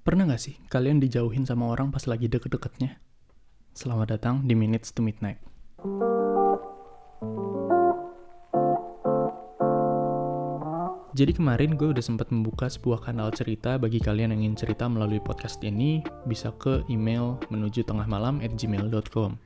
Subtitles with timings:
[0.00, 2.96] Pernah gak sih kalian dijauhin sama orang pas lagi deket-deketnya?
[3.76, 5.36] Selamat datang di Minutes to Midnight.
[11.12, 15.20] Jadi kemarin gue udah sempat membuka sebuah kanal cerita bagi kalian yang ingin cerita melalui
[15.20, 19.36] podcast ini bisa ke email menuju tengah malam at gmail.com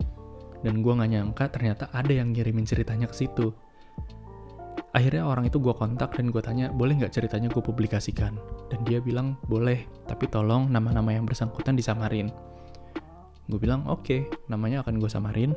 [0.62, 3.50] dan gue gak nyangka ternyata ada yang ngirimin ceritanya ke situ.
[4.94, 8.38] Akhirnya orang itu gue kontak dan gue tanya boleh nggak ceritanya gue publikasikan
[8.70, 12.30] dan dia bilang boleh tapi tolong nama-nama yang bersangkutan disamarin.
[13.50, 15.50] Gue bilang oke okay, namanya akan gue samarin.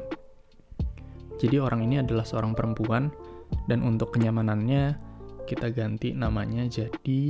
[1.38, 3.14] Jadi orang ini adalah seorang perempuan
[3.70, 4.98] dan untuk kenyamanannya
[5.46, 7.22] kita ganti namanya jadi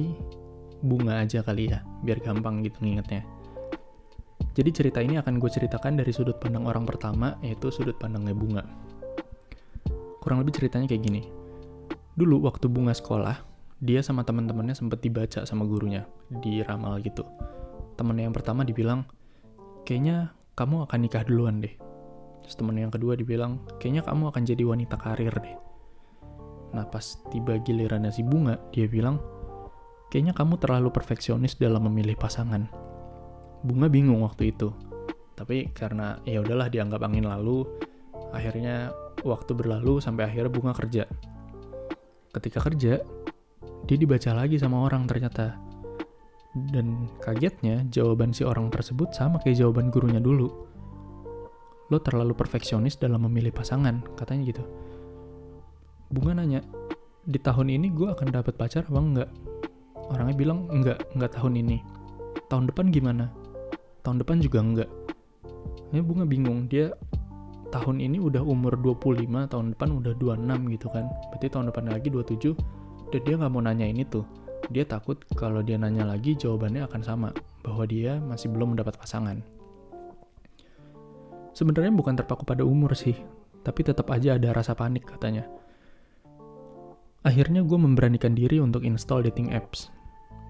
[0.80, 3.27] bunga aja kali ya, biar gampang gitu ngingetnya.
[4.58, 8.63] Jadi cerita ini akan gue ceritakan dari sudut pandang orang pertama, yaitu sudut pandangnya bunga.
[10.17, 11.36] Kurang lebih ceritanya kayak gini.
[12.17, 13.45] Dulu waktu bunga sekolah,
[13.77, 16.09] dia sama teman-temannya sempat dibaca sama gurunya,
[16.41, 17.21] di ramal gitu.
[17.94, 19.05] Temennya yang pertama dibilang,
[19.85, 21.78] kayaknya kamu akan nikah duluan deh.
[22.41, 25.58] Terus temen yang kedua dibilang, kayaknya kamu akan jadi wanita karir deh.
[26.73, 29.22] Nah pas tiba gilirannya si Bunga, dia bilang,
[30.09, 32.66] kayaknya kamu terlalu perfeksionis dalam memilih pasangan.
[33.61, 34.73] Bunga bingung waktu itu.
[35.38, 37.61] Tapi karena ya udahlah dianggap angin lalu,
[38.34, 38.89] akhirnya
[39.22, 41.06] waktu berlalu sampai akhirnya Bunga kerja.
[42.33, 43.00] Ketika kerja,
[43.88, 45.58] dia dibaca lagi sama orang ternyata.
[46.53, 50.50] Dan kagetnya, jawaban si orang tersebut sama kayak jawaban gurunya dulu.
[51.88, 54.64] Lo terlalu perfeksionis dalam memilih pasangan, katanya gitu.
[56.11, 56.64] Bunga nanya
[57.28, 59.30] di tahun ini gue akan dapat pacar apa enggak?
[60.08, 61.78] Orangnya bilang enggak enggak tahun ini.
[62.47, 63.28] Tahun depan gimana?
[64.08, 64.89] Tahun depan juga enggak.
[65.91, 66.72] Ya bunga bingung.
[66.72, 66.95] Dia
[67.78, 71.06] tahun ini udah umur 25 tahun depan udah 26 gitu kan.
[71.30, 74.25] Berarti tahun depan lagi 27 dan dia nggak mau nanya ini tuh.
[74.73, 77.30] Dia takut kalau dia nanya lagi jawabannya akan sama
[77.61, 79.45] bahwa dia masih belum mendapat pasangan.
[81.53, 83.17] Sebenarnya bukan terpaku pada umur sih
[83.67, 85.44] tapi tetap aja ada rasa panik katanya.
[87.28, 89.91] Akhirnya gue memberanikan diri untuk install dating apps.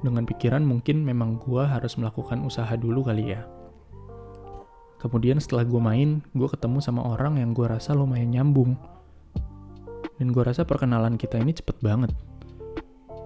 [0.06, 3.42] Dengan pikiran mungkin memang gue harus melakukan usaha dulu kali ya.
[4.98, 8.74] Kemudian setelah gue main, gue ketemu sama orang yang gue rasa lumayan nyambung.
[10.18, 12.10] Dan gue rasa perkenalan kita ini cepet banget.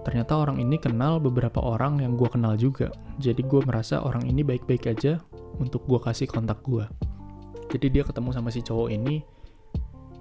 [0.02, 2.92] Ternyata orang ini kenal beberapa orang yang gue kenal juga.
[3.16, 5.16] Jadi gue merasa orang ini baik-baik aja
[5.56, 6.84] untuk gue kasih kontak gue.
[7.72, 9.24] Jadi dia ketemu sama si cowok ini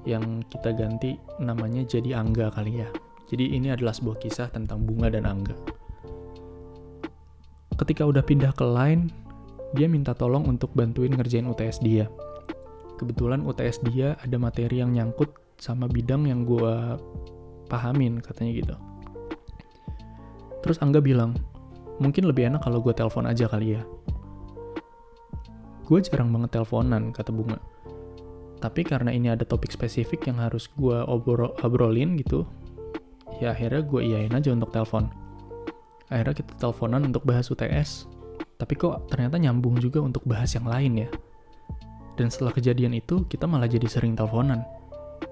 [0.07, 2.89] yang kita ganti namanya jadi Angga kali ya.
[3.27, 5.55] Jadi ini adalah sebuah kisah tentang Bunga dan Angga.
[7.75, 9.09] Ketika udah pindah ke Line,
[9.75, 12.07] dia minta tolong untuk bantuin ngerjain UTS dia.
[12.99, 16.97] Kebetulan UTS dia ada materi yang nyangkut sama bidang yang gue
[17.71, 18.75] pahamin, katanya gitu.
[20.61, 21.33] Terus Angga bilang,
[21.97, 23.81] mungkin lebih enak kalau gue telepon aja kali ya.
[25.89, 27.57] Gue jarang banget teleponan, kata Bunga.
[28.61, 31.01] Tapi karena ini ada topik spesifik yang harus gue
[31.65, 32.45] obrolin gitu,
[33.41, 35.09] ya akhirnya gue iyain aja untuk telepon
[36.11, 38.10] akhirnya kita teleponan untuk bahas UTS
[38.61, 41.09] tapi kok ternyata nyambung juga untuk bahas yang lain ya?
[42.13, 44.61] Dan setelah kejadian itu kita malah jadi sering teleponan.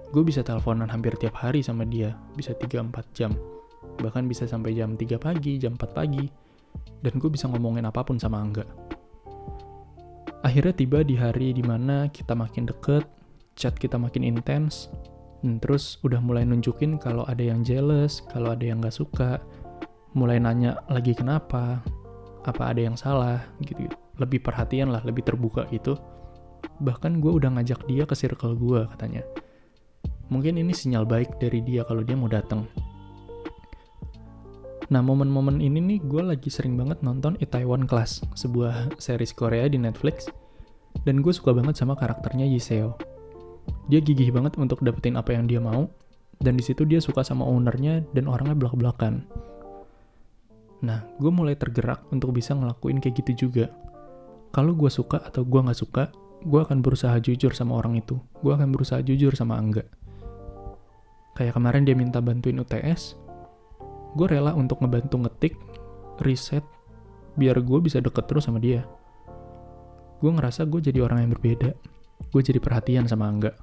[0.10, 3.38] Gue bisa teleponan hampir tiap hari sama dia bisa 3-4 jam.
[4.02, 6.26] Bahkan bisa sampai jam 3 pagi, jam 4 pagi.
[7.06, 8.66] Dan gue bisa ngomongin apa pun sama Angga.
[10.42, 13.06] Akhirnya tiba di hari di mana kita makin deket
[13.60, 14.88] chat kita makin intens
[15.44, 19.44] dan terus udah mulai nunjukin kalau ada yang jealous, kalau ada yang gak suka,
[20.16, 21.84] mulai nanya lagi kenapa,
[22.46, 23.90] apa ada yang salah, gitu.
[24.20, 25.96] Lebih perhatian lah, lebih terbuka gitu.
[26.84, 29.24] Bahkan gue udah ngajak dia ke circle gue katanya.
[30.30, 32.70] Mungkin ini sinyal baik dari dia kalau dia mau datang.
[34.90, 39.78] Nah, momen-momen ini nih gue lagi sering banget nonton Itaewon Class, sebuah series Korea di
[39.78, 40.30] Netflix.
[41.06, 42.98] Dan gue suka banget sama karakternya Yiseo
[43.90, 45.90] dia gigih banget untuk dapetin apa yang dia mau
[46.40, 49.26] dan di situ dia suka sama ownernya dan orangnya belak-belakan.
[50.86, 53.68] Nah, gue mulai tergerak untuk bisa ngelakuin kayak gitu juga.
[54.56, 56.10] Kalau gue suka atau gue nggak suka,
[56.44, 58.18] gue akan berusaha jujur sama orang itu.
[58.42, 59.84] Gue akan berusaha jujur sama Angga.
[61.36, 63.16] Kayak kemarin dia minta bantuin UTS,
[64.16, 65.54] gue rela untuk ngebantu ngetik,
[66.24, 66.66] riset,
[67.40, 68.84] biar gue bisa deket terus sama dia.
[70.20, 71.72] Gue ngerasa gue jadi orang yang berbeda.
[72.36, 73.56] Gue jadi perhatian sama Angga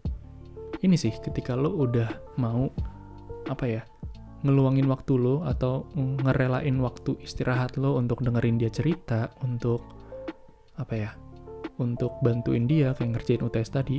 [0.85, 2.69] ini sih ketika lo udah mau
[3.49, 3.83] apa ya
[4.47, 9.83] ngeluangin waktu lo atau ngerelain waktu istirahat lo untuk dengerin dia cerita untuk
[10.79, 11.11] apa ya
[11.83, 13.99] untuk bantuin dia kayak ngerjain UTS tadi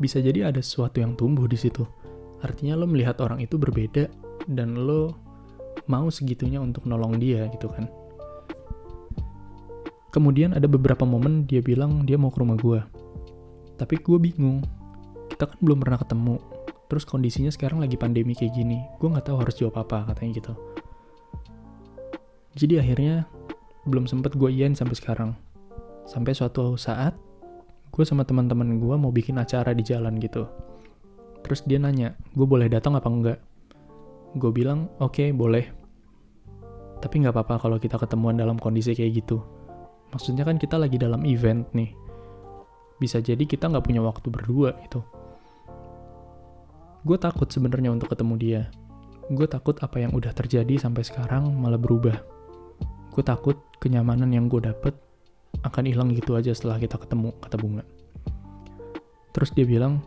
[0.00, 1.86] bisa jadi ada sesuatu yang tumbuh di situ
[2.42, 4.10] artinya lo melihat orang itu berbeda
[4.50, 5.14] dan lo
[5.86, 7.86] mau segitunya untuk nolong dia gitu kan
[10.14, 12.78] Kemudian ada beberapa momen dia bilang dia mau ke rumah gue.
[13.74, 14.62] Tapi gue bingung.
[15.26, 16.38] Kita kan belum pernah ketemu.
[16.94, 18.86] Terus kondisinya sekarang lagi pandemi kayak gini.
[19.02, 20.54] Gue nggak tahu harus jawab apa katanya gitu.
[22.54, 23.26] Jadi akhirnya
[23.90, 25.34] belum sempet gue iyain sampai sekarang.
[26.06, 27.18] Sampai suatu saat
[27.90, 30.46] gue sama teman-teman gue mau bikin acara di jalan gitu.
[31.42, 33.38] Terus dia nanya, gue boleh datang apa enggak?
[34.38, 35.66] Gue bilang, oke okay, boleh.
[37.02, 39.42] Tapi nggak apa-apa kalau kita ketemuan dalam kondisi kayak gitu
[40.14, 41.90] Maksudnya kan kita lagi dalam event nih.
[43.02, 45.02] Bisa jadi kita nggak punya waktu berdua itu.
[47.04, 48.62] Gue takut sebenarnya untuk ketemu dia.
[49.28, 52.16] Gue takut apa yang udah terjadi sampai sekarang malah berubah.
[53.12, 54.96] Gue takut kenyamanan yang gue dapet
[55.68, 57.84] akan hilang gitu aja setelah kita ketemu, kata Bunga.
[59.36, 60.00] Terus dia bilang,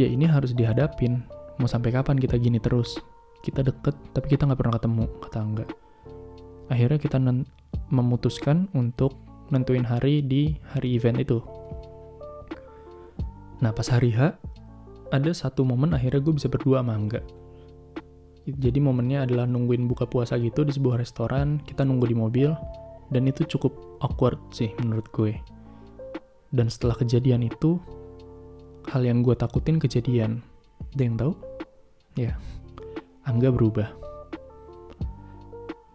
[0.00, 1.28] ya ini harus dihadapin.
[1.60, 2.96] Mau sampai kapan kita gini terus?
[3.44, 5.66] Kita deket, tapi kita nggak pernah ketemu, kata Angga.
[6.72, 7.20] Akhirnya kita
[7.92, 9.12] memutuskan untuk
[9.52, 11.44] nentuin hari di hari event itu.
[13.60, 14.40] Nah, pas hari H,
[15.10, 17.20] ada satu momen akhirnya gue bisa berdua sama Angga.
[18.48, 22.50] Jadi momennya adalah nungguin buka puasa gitu di sebuah restoran, kita nunggu di mobil,
[23.12, 25.36] dan itu cukup awkward sih menurut gue.
[26.50, 27.78] Dan setelah kejadian itu,
[28.90, 30.42] hal yang gue takutin kejadian.
[30.96, 31.32] Ada yang tahu?
[32.18, 32.34] Ya,
[33.22, 33.92] Angga berubah.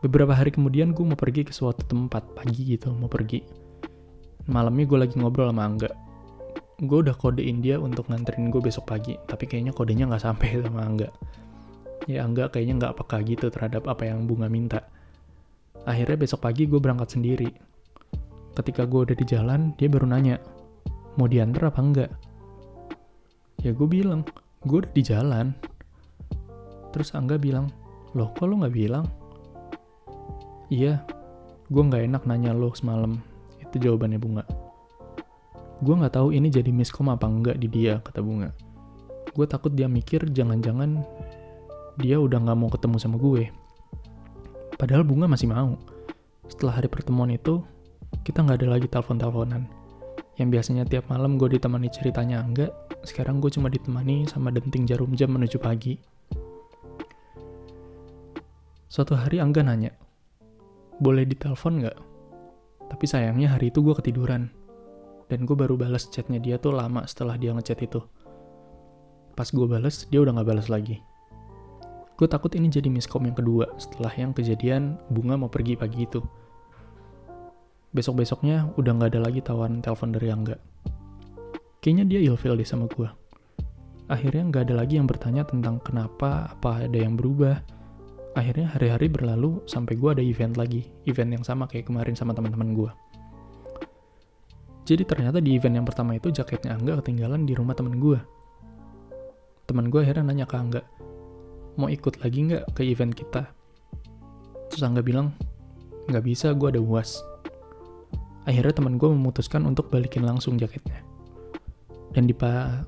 [0.06, 3.42] Beberapa hari kemudian gue mau pergi ke suatu tempat pagi gitu, mau pergi.
[4.46, 5.92] Malamnya gue lagi ngobrol sama Angga.
[6.76, 10.84] Gue udah kodein dia untuk nganterin gue besok pagi, tapi kayaknya kodenya nggak sampai sama
[10.84, 11.08] Angga.
[12.12, 14.84] Ya Angga kayaknya nggak peka gitu terhadap apa yang Bunga minta.
[15.88, 17.48] Akhirnya besok pagi gue berangkat sendiri.
[18.56, 20.36] Ketika gue udah di jalan, dia baru nanya,
[21.16, 22.12] mau diantar apa enggak?
[23.64, 24.28] Ya gue bilang,
[24.68, 25.56] gue udah di jalan.
[26.92, 27.72] Terus Angga bilang,
[28.12, 29.08] loh kok lo nggak bilang?
[30.68, 31.08] Iya,
[31.72, 33.16] gue nggak enak nanya lo semalam.
[33.64, 34.65] Itu jawabannya Bunga.
[35.84, 38.56] Gue nggak tahu ini jadi miskom apa enggak di dia, kata Bunga.
[39.36, 41.04] Gue takut dia mikir jangan-jangan
[42.00, 43.52] dia udah nggak mau ketemu sama gue.
[44.80, 45.76] Padahal Bunga masih mau.
[46.48, 47.60] Setelah hari pertemuan itu,
[48.24, 49.68] kita nggak ada lagi telepon-teleponan.
[50.36, 52.72] Yang biasanya tiap malam gue ditemani ceritanya enggak,
[53.08, 56.00] sekarang gue cuma ditemani sama denting jarum jam menuju pagi.
[58.92, 59.92] Suatu hari Angga nanya,
[61.04, 61.98] boleh ditelepon nggak?
[62.92, 64.48] Tapi sayangnya hari itu gue ketiduran.
[65.26, 68.02] Dan gue baru balas chatnya dia tuh lama setelah dia ngechat itu.
[69.34, 71.02] Pas gue balas, dia udah nggak balas lagi.
[72.16, 76.24] Gue takut ini jadi miskom yang kedua setelah yang kejadian bunga mau pergi pagi itu.
[77.92, 80.56] Besok-besoknya udah nggak ada lagi tawaran telepon dari Angga.
[81.84, 83.10] Kayaknya dia ilfil deh sama gue.
[84.08, 87.60] Akhirnya nggak ada lagi yang bertanya tentang kenapa, apa ada yang berubah,
[88.36, 92.76] akhirnya hari-hari berlalu sampai gue ada event lagi event yang sama kayak kemarin sama teman-teman
[92.76, 92.92] gue
[94.86, 98.22] jadi ternyata di event yang pertama itu jaketnya Angga ketinggalan di rumah temen gue
[99.66, 100.82] teman gue akhirnya nanya ke Angga
[101.76, 103.52] mau ikut lagi nggak ke event kita?
[104.72, 105.36] Terus Angga bilang
[106.08, 107.20] nggak bisa gue ada uas.
[108.48, 111.02] Akhirnya teman gue memutuskan untuk balikin langsung jaketnya.
[112.16, 112.84] Dan di pa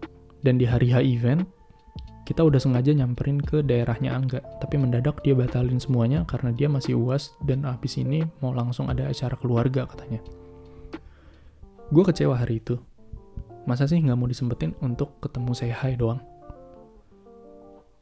[0.45, 1.43] dan di hari H event
[2.27, 6.99] kita udah sengaja nyamperin ke daerahnya Angga, tapi mendadak dia batalin semuanya karena dia masih
[6.99, 10.19] uas dan abis ini mau langsung ada acara keluarga katanya.
[11.87, 12.75] Gue kecewa hari itu.
[13.63, 16.19] Masa sih nggak mau disempetin untuk ketemu saya hai doang?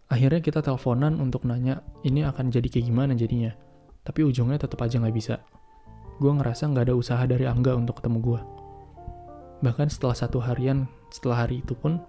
[0.09, 3.53] Akhirnya kita teleponan untuk nanya ini akan jadi kayak gimana jadinya.
[4.01, 5.37] Tapi ujungnya tetap aja nggak bisa.
[6.17, 8.41] Gue ngerasa nggak ada usaha dari Angga untuk ketemu gue.
[9.61, 12.01] Bahkan setelah satu harian, setelah hari itu pun,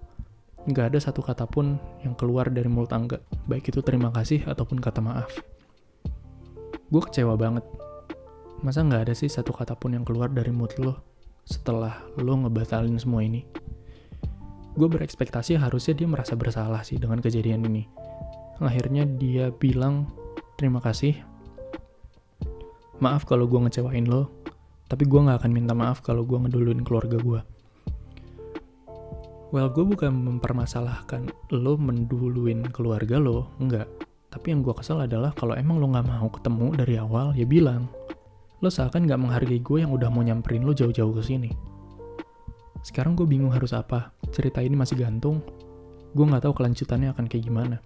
[0.64, 3.20] nggak ada satu kata pun yang keluar dari mulut Angga,
[3.52, 5.28] baik itu terima kasih ataupun kata maaf.
[6.88, 7.68] Gue kecewa banget.
[8.64, 11.15] Masa nggak ada sih satu kata pun yang keluar dari mulut lo
[11.46, 13.46] setelah lo ngebatalin semua ini?
[14.76, 17.88] Gue berekspektasi harusnya dia merasa bersalah sih dengan kejadian ini.
[18.60, 20.10] Akhirnya dia bilang,
[20.60, 21.16] terima kasih.
[23.00, 24.28] Maaf kalau gue ngecewain lo,
[24.90, 27.40] tapi gue gak akan minta maaf kalau gue ngeduluin keluarga gue.
[29.54, 33.86] Well, gue bukan mempermasalahkan lo menduluin keluarga lo, enggak.
[34.28, 37.88] Tapi yang gue kesel adalah kalau emang lo gak mau ketemu dari awal, ya bilang.
[38.64, 41.50] Lo seakan gak menghargai gue yang udah mau nyamperin lo jauh-jauh ke sini.
[42.80, 44.16] Sekarang gue bingung harus apa.
[44.32, 45.44] Cerita ini masih gantung.
[46.16, 47.76] Gue gak tahu kelanjutannya akan kayak gimana.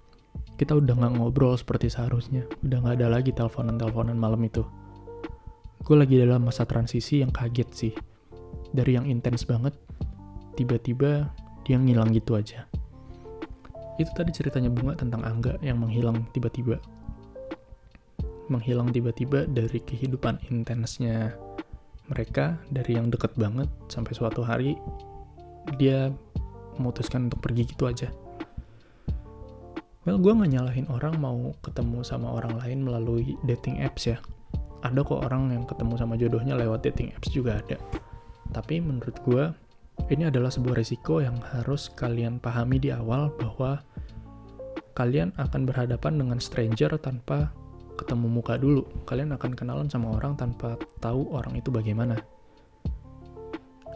[0.54, 2.46] Kita udah gak ngobrol seperti seharusnya.
[2.62, 4.62] Udah gak ada lagi teleponan-teleponan malam itu.
[5.82, 7.94] Gue lagi dalam masa transisi yang kaget sih.
[8.70, 9.74] Dari yang intens banget,
[10.54, 11.32] tiba-tiba
[11.66, 12.70] dia ngilang gitu aja.
[13.98, 16.78] Itu tadi ceritanya Bunga tentang Angga yang menghilang tiba-tiba.
[18.50, 21.38] Menghilang tiba-tiba dari kehidupan intensnya
[22.10, 24.74] mereka dari yang deket banget sampai suatu hari
[25.78, 26.10] dia
[26.74, 28.10] memutuskan untuk pergi gitu aja.
[30.08, 34.18] Well, gue gak nyalahin orang mau ketemu sama orang lain melalui dating apps ya.
[34.80, 37.76] Ada kok orang yang ketemu sama jodohnya lewat dating apps juga ada.
[38.50, 39.44] Tapi menurut gue,
[40.08, 43.84] ini adalah sebuah resiko yang harus kalian pahami di awal bahwa
[44.96, 47.52] kalian akan berhadapan dengan stranger tanpa
[48.00, 48.88] ketemu muka dulu.
[49.04, 52.16] Kalian akan kenalan sama orang tanpa tahu orang itu bagaimana.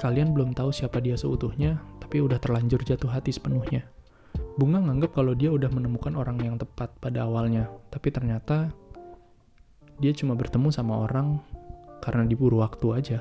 [0.04, 3.88] Kalian belum tahu siapa dia seutuhnya, tapi udah terlanjur jatuh hati sepenuhnya.
[4.60, 8.70] Bunga nganggap kalau dia udah menemukan orang yang tepat pada awalnya, tapi ternyata
[9.98, 11.40] dia cuma bertemu sama orang
[12.04, 13.18] karena diburu waktu aja.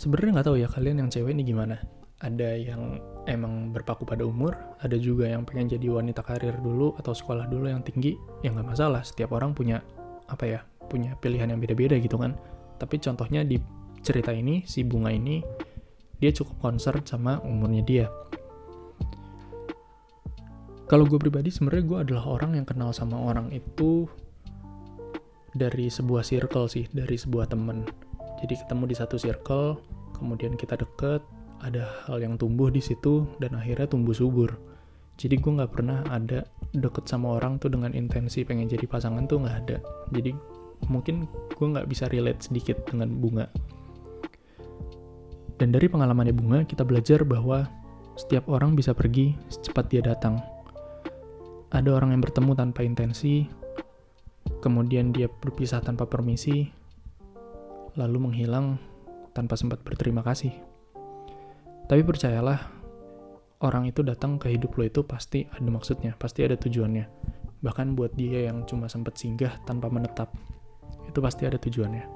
[0.00, 1.99] Sebenarnya nggak tahu ya kalian yang cewek ini gimana.
[2.20, 4.52] Ada yang emang berpaku pada umur,
[4.84, 8.76] ada juga yang pengen jadi wanita karir dulu atau sekolah dulu yang tinggi, ya nggak
[8.76, 9.00] masalah.
[9.00, 9.80] Setiap orang punya
[10.28, 10.60] apa ya,
[10.92, 12.36] punya pilihan yang beda-beda gitu kan.
[12.76, 13.56] Tapi contohnya di
[14.04, 15.40] cerita ini, si bunga ini
[16.20, 18.06] dia cukup concern sama umurnya dia.
[20.84, 24.10] Kalau gue pribadi sebenarnya gue adalah orang yang kenal sama orang itu
[25.54, 27.86] dari sebuah circle sih, dari sebuah temen.
[28.42, 29.78] Jadi ketemu di satu circle,
[30.18, 31.22] kemudian kita deket,
[31.60, 34.56] ada hal yang tumbuh di situ, dan akhirnya tumbuh subur.
[35.20, 39.44] Jadi gue nggak pernah ada deket sama orang tuh dengan intensi pengen jadi pasangan tuh
[39.44, 39.76] nggak ada.
[40.16, 40.32] Jadi
[40.88, 43.46] mungkin gue nggak bisa relate sedikit dengan bunga.
[45.60, 47.68] Dan dari pengalamannya Bunga, kita belajar bahwa
[48.16, 50.40] setiap orang bisa pergi secepat dia datang.
[51.68, 53.44] Ada orang yang bertemu tanpa intensi,
[54.64, 56.64] kemudian dia berpisah tanpa permisi,
[57.92, 58.80] lalu menghilang
[59.36, 60.69] tanpa sempat berterima kasih.
[61.90, 62.70] Tapi percayalah,
[63.66, 67.02] orang itu datang ke hidup lo itu pasti ada maksudnya, pasti ada tujuannya.
[67.66, 70.30] Bahkan buat dia yang cuma sempat singgah tanpa menetap,
[71.10, 72.06] itu pasti ada tujuannya.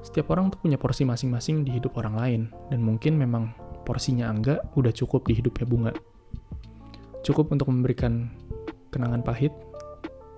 [0.00, 2.42] Setiap orang tuh punya porsi masing-masing di hidup orang lain,
[2.72, 3.52] dan mungkin memang
[3.84, 5.92] porsinya Angga udah cukup di hidupnya Bunga.
[7.20, 8.32] Cukup untuk memberikan
[8.96, 9.52] kenangan pahit,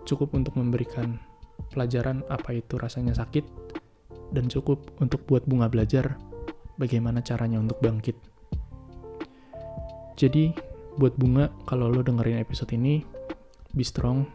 [0.03, 1.23] cukup untuk memberikan
[1.71, 3.47] pelajaran apa itu rasanya sakit,
[4.35, 6.19] dan cukup untuk buat Bunga belajar
[6.79, 8.17] bagaimana caranya untuk bangkit.
[10.19, 10.51] Jadi,
[10.99, 13.03] buat Bunga, kalau lo dengerin episode ini,
[13.75, 14.27] be strong.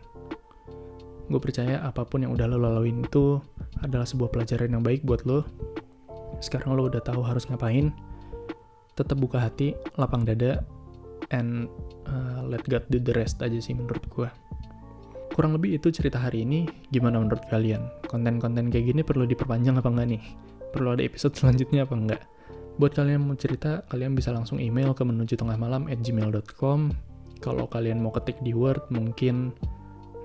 [1.28, 3.40] Gue percaya apa pun yang udah lo laluin itu
[3.84, 5.44] adalah sebuah pelajaran yang baik buat lo.
[6.40, 7.92] Sekarang lo udah tahu harus ngapain.
[8.96, 10.64] Tetap buka hati, lapang dada,
[11.32, 11.68] and
[12.08, 14.30] uh, let God do the rest aja sih menurut gue.
[15.34, 16.70] Kurang lebih itu cerita hari ini.
[16.94, 17.90] Gimana menurut kalian?
[18.06, 20.24] Konten-konten kayak gini perlu diperpanjang apa enggak nih?
[20.70, 22.22] Perlu ada episode selanjutnya apa enggak?
[22.82, 26.90] Buat kalian yang mau cerita, kalian bisa langsung email ke menuju tengah malam at gmail.com.
[27.38, 29.54] Kalau kalian mau ketik di Word, mungkin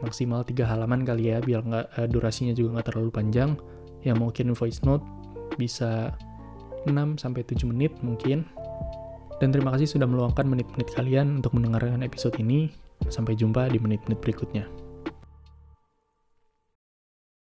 [0.00, 3.50] maksimal tiga halaman kali ya biar nggak uh, durasinya juga nggak terlalu panjang.
[4.00, 5.04] Ya mungkin voice note
[5.60, 6.16] bisa
[6.88, 8.48] 6 sampai 7 menit mungkin.
[9.38, 12.72] Dan terima kasih sudah meluangkan menit-menit kalian untuk mendengarkan episode ini.
[13.12, 14.87] Sampai jumpa di menit-menit berikutnya